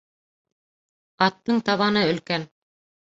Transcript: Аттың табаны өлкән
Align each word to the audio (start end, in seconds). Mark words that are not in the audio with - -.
Аттың 1.27 1.63
табаны 1.69 2.07
өлкән 2.15 2.49